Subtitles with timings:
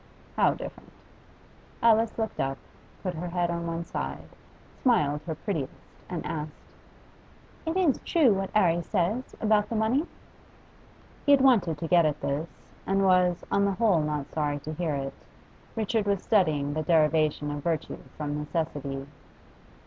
[0.35, 0.91] 'How different?'
[1.83, 2.57] Alice looked up,
[3.03, 4.29] put her head on one side,
[4.81, 5.75] smiled her prettiest,
[6.09, 6.71] and asked
[7.67, 10.07] 'Is it true, what 'Arry says about the money?'
[11.27, 12.49] He had wanted to get at this,
[12.87, 15.13] and was, on the whole, not sorry to hear it.
[15.75, 19.05] Richard was studying the derivation of virtue from necessity.